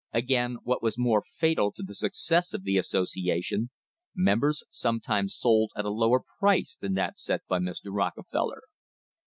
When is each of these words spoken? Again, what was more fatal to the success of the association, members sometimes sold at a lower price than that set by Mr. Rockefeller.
Again, 0.13 0.57
what 0.63 0.81
was 0.81 0.97
more 0.97 1.21
fatal 1.31 1.71
to 1.73 1.83
the 1.83 1.93
success 1.93 2.55
of 2.55 2.63
the 2.63 2.75
association, 2.79 3.69
members 4.15 4.63
sometimes 4.71 5.35
sold 5.37 5.71
at 5.75 5.85
a 5.85 5.91
lower 5.91 6.23
price 6.39 6.75
than 6.75 6.95
that 6.95 7.19
set 7.19 7.41
by 7.47 7.59
Mr. 7.59 7.91
Rockefeller. 7.93 8.63